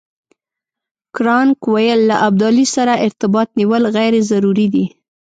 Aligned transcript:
کرناک 1.15 1.59
ویل 1.73 1.99
له 2.09 2.15
ابدالي 2.27 2.65
سره 2.75 2.93
ارتباط 3.05 3.47
نیول 3.59 3.83
غیر 3.95 4.13
ضروري 4.29 4.67
دي. 4.73 4.85